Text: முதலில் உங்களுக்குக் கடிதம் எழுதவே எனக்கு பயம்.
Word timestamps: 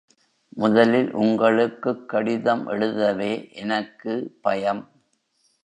முதலில் 0.57 1.13
உங்களுக்குக் 1.13 2.09
கடிதம் 2.09 2.67
எழுதவே 2.67 3.49
எனக்கு 3.55 4.15
பயம். 4.41 4.83